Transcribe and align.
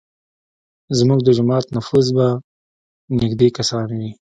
زموږ 0.97 1.19
د 1.23 1.27
جومات 1.37 1.65
نفوس 1.75 2.07
به 2.17 2.27
نیږدی 3.17 3.47
کسان 3.57 3.87
وي. 3.99 4.11